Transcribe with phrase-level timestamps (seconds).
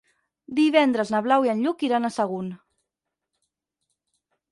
[0.59, 2.47] Divendres na Blau i en Lluc iran a Sagunt.